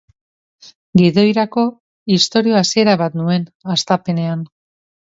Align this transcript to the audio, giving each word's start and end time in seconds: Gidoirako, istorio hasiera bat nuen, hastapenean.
Gidoirako, 1.01 1.67
istorio 2.17 2.59
hasiera 2.63 2.99
bat 3.05 3.23
nuen, 3.23 3.49
hastapenean. 3.77 4.47